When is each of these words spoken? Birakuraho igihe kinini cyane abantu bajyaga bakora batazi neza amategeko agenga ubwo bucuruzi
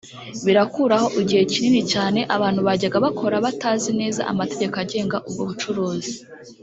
Birakuraho 0.45 1.07
igihe 1.21 1.43
kinini 1.51 1.81
cyane 1.93 2.19
abantu 2.35 2.59
bajyaga 2.67 2.97
bakora 3.05 3.35
batazi 3.45 3.91
neza 4.01 4.21
amategeko 4.31 4.75
agenga 4.83 5.17
ubwo 5.27 5.41
bucuruzi 5.49 6.13